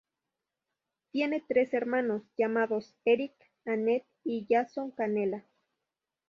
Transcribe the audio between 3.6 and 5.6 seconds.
Annette y Jason Canela.